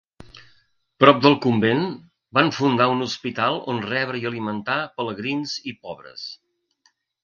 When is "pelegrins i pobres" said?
4.99-6.31